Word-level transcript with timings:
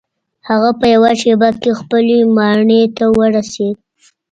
هغه 0.49 0.71
په 0.79 0.85
یوه 0.93 1.11
شیبه 1.21 1.49
کې 1.61 1.71
خپلې 1.79 2.17
ماڼۍ 2.35 2.83
ته 2.97 3.05
ورسید. 3.17 3.77